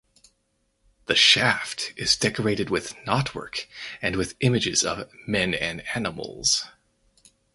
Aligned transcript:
The 1.05 1.13
shaft 1.13 1.93
is 1.95 2.15
decorated 2.17 2.71
with 2.71 2.95
knotwork 3.05 3.67
and 4.01 4.15
with 4.15 4.33
images 4.39 4.83
of 4.83 5.07
men 5.27 5.53
and 5.53 5.81
animals. 5.95 6.65